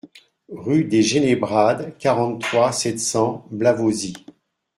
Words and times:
Rue 0.55 0.83
des 0.85 1.03
Genebrades, 1.03 1.95
quarante-trois, 1.99 2.71
sept 2.71 2.99
cents 2.99 3.45
Blavozy 3.51 4.15